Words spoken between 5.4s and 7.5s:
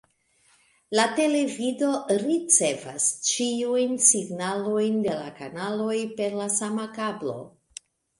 kanaloj per la sama kablo.